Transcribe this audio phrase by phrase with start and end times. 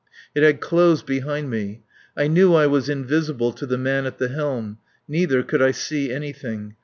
[0.33, 1.83] It had closed behind me.
[2.17, 4.79] I knew I was invisible to the man at the helm.
[5.07, 6.75] Neither could I see anything.